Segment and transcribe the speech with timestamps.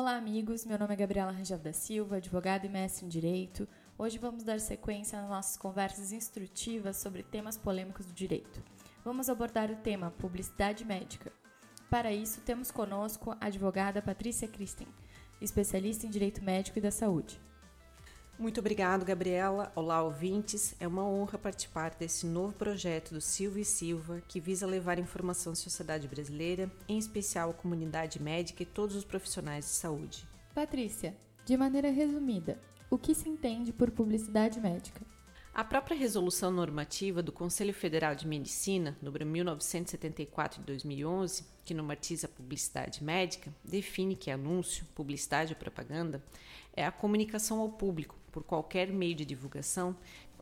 [0.00, 0.64] Olá, amigos.
[0.64, 3.66] Meu nome é Gabriela Rangel da Silva, advogada e mestre em Direito.
[3.98, 8.62] Hoje vamos dar sequência nas nossas conversas instrutivas sobre temas polêmicos do direito.
[9.04, 11.32] Vamos abordar o tema publicidade médica.
[11.90, 14.86] Para isso, temos conosco a advogada Patrícia Christen,
[15.40, 17.40] especialista em Direito Médico e da Saúde.
[18.38, 19.72] Muito obrigado, Gabriela.
[19.74, 20.72] Olá, ouvintes.
[20.78, 25.52] É uma honra participar desse novo projeto do Silva e Silva, que visa levar informação
[25.52, 30.24] à sociedade brasileira, em especial à comunidade médica e todos os profissionais de saúde.
[30.54, 35.04] Patrícia, de maneira resumida, o que se entende por publicidade médica?
[35.52, 42.28] A própria resolução normativa do Conselho Federal de Medicina, número 1974 de 2011, que normatiza
[42.28, 46.22] a publicidade médica, define que anúncio, publicidade ou propaganda
[46.72, 49.96] é a comunicação ao público, por qualquer meio de divulgação,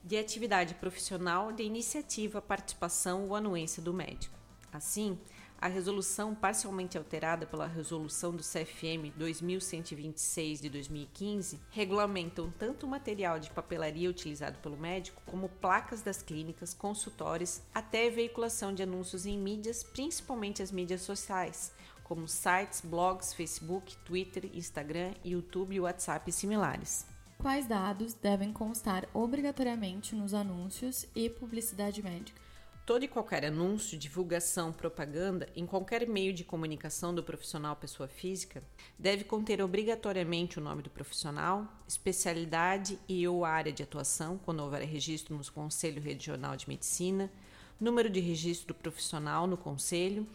[0.05, 4.37] de atividade profissional de iniciativa, participação ou anuência do médico.
[4.71, 5.19] Assim,
[5.59, 13.41] a resolução parcialmente alterada pela resolução do CFM 2126 de 2015 regulamentam tanto o material
[13.41, 19.39] de papelaria utilizado pelo médico, como placas das clínicas, consultórios, até veiculação de anúncios em
[19.39, 21.73] mídias, principalmente as mídias sociais,
[22.05, 27.16] como sites, blogs, Facebook, Twitter, Instagram, YouTube, WhatsApp e similares.
[27.39, 32.41] Quais dados devem constar obrigatoriamente nos anúncios e publicidade médica?
[32.85, 38.63] Todo e qualquer anúncio, divulgação, propaganda em qualquer meio de comunicação do profissional pessoa física
[38.99, 44.83] deve conter obrigatoriamente o nome do profissional, especialidade e ou área de atuação, quando houver
[44.83, 47.31] registro no Conselho Regional de Medicina,
[47.79, 50.27] número de registro do profissional no conselho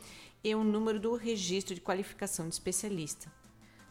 [0.43, 3.31] e o número do registro de qualificação de especialista.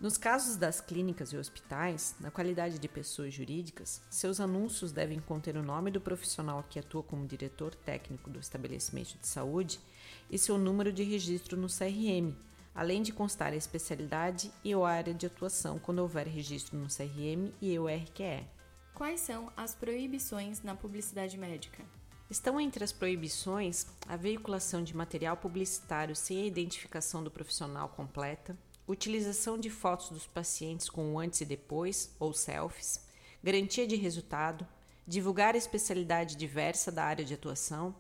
[0.01, 5.59] Nos casos das clínicas e hospitais, na qualidade de pessoas jurídicas, seus anúncios devem conter
[5.59, 9.79] o nome do profissional que atua como diretor técnico do estabelecimento de saúde
[10.31, 12.35] e seu número de registro no CRM,
[12.75, 17.53] além de constar a especialidade e a área de atuação quando houver registro no CRM
[17.61, 18.49] e o RQE.
[18.95, 21.85] Quais são as proibições na publicidade médica?
[22.31, 28.57] Estão entre as proibições a veiculação de material publicitário sem a identificação do profissional completa,
[28.91, 33.01] utilização de fotos dos pacientes com o antes e depois, ou selfies,
[33.43, 34.67] garantia de resultado,
[35.07, 37.95] divulgar a especialidade diversa da área de atuação,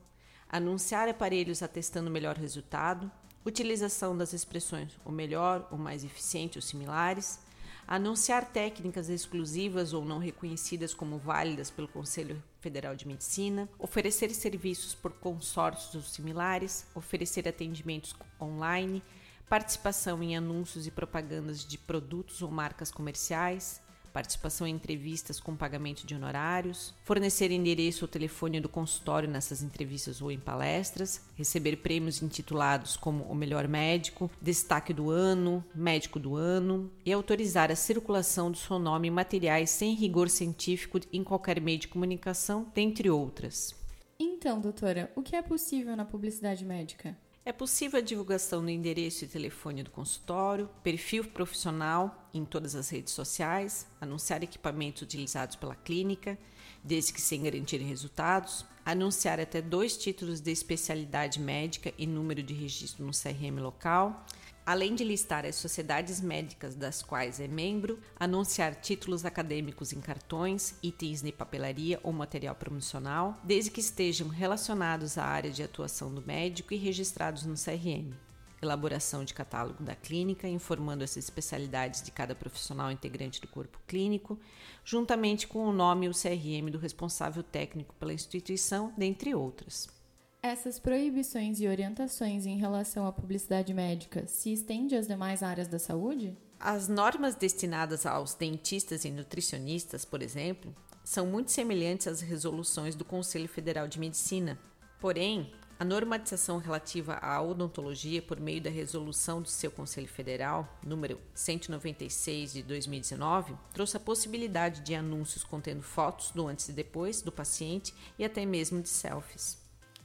[0.49, 3.11] anunciar aparelhos atestando melhor resultado,
[3.45, 7.39] utilização das expressões o melhor, o mais eficiente ou similares,
[7.87, 14.95] anunciar técnicas exclusivas ou não reconhecidas como válidas pelo Conselho Federal de Medicina, oferecer serviços
[14.95, 19.03] por consórcios ou similares, oferecer atendimentos online,
[19.51, 26.07] participação em anúncios e propagandas de produtos ou marcas comerciais, participação em entrevistas com pagamento
[26.07, 32.23] de honorários, fornecer endereço ou telefone do consultório nessas entrevistas ou em palestras, receber prêmios
[32.23, 38.53] intitulados como o melhor médico, destaque do ano, médico do ano e autorizar a circulação
[38.53, 43.75] do seu nome em materiais sem rigor científico em qualquer meio de comunicação, dentre outras.
[44.17, 47.19] Então, doutora, o que é possível na publicidade médica?
[47.43, 52.91] É possível a divulgação do endereço e telefone do consultório, perfil profissional em todas as
[52.91, 56.39] redes sociais, anunciar equipamentos utilizados pela clínica,
[56.85, 62.53] desde que sem garantir resultados, anunciar até dois títulos de especialidade médica e número de
[62.53, 64.27] registro no CRM local,
[64.71, 70.77] além de listar as sociedades médicas das quais é membro, anunciar títulos acadêmicos em cartões,
[70.81, 76.23] itens de papelaria ou material promocional, desde que estejam relacionados à área de atuação do
[76.23, 78.15] médico e registrados no CRM.
[78.63, 84.39] Elaboração de catálogo da clínica, informando as especialidades de cada profissional integrante do corpo clínico,
[84.85, 90.00] juntamente com o nome e o CRM do responsável técnico pela instituição, dentre outras.
[90.43, 95.79] Essas proibições e orientações em relação à publicidade médica se estendem às demais áreas da
[95.79, 96.35] saúde?
[96.59, 100.75] As normas destinadas aos dentistas e nutricionistas, por exemplo,
[101.05, 104.59] são muito semelhantes às resoluções do Conselho Federal de Medicina.
[104.99, 111.21] Porém, a normatização relativa à odontologia por meio da resolução do seu Conselho Federal, número
[111.35, 117.31] 196 de 2019, trouxe a possibilidade de anúncios contendo fotos do antes e depois do
[117.31, 119.61] paciente e até mesmo de selfies.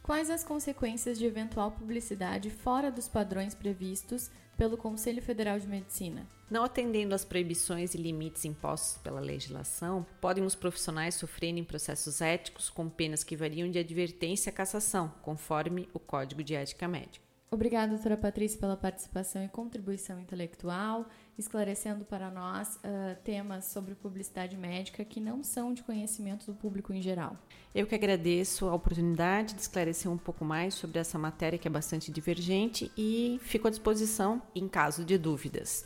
[0.05, 6.27] Quais as consequências de eventual publicidade fora dos padrões previstos pelo Conselho Federal de Medicina?
[6.47, 12.69] Não atendendo às proibições e limites impostos pela legislação, podem os profissionais sofrerem processos éticos
[12.69, 17.25] com penas que variam de advertência a cassação, conforme o Código de Ética Médica.
[17.55, 21.05] Obrigada, doutora Patrícia, pela participação e contribuição intelectual,
[21.37, 26.91] esclarecendo para nós uh, temas sobre publicidade médica que não são de conhecimento do público
[26.91, 27.37] em geral.
[27.73, 31.71] Eu que agradeço a oportunidade de esclarecer um pouco mais sobre essa matéria que é
[31.71, 35.85] bastante divergente e fico à disposição em caso de dúvidas.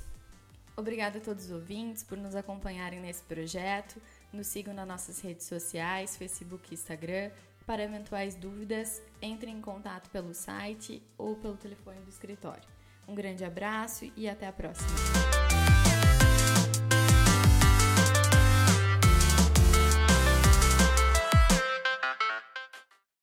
[0.75, 4.01] Obrigada a todos os ouvintes por nos acompanharem nesse projeto.
[4.33, 7.29] Nos sigam nas nossas redes sociais, Facebook e Instagram.
[7.69, 12.67] Para eventuais dúvidas, entre em contato pelo site ou pelo telefone do escritório.
[13.07, 14.89] Um grande abraço e até a próxima!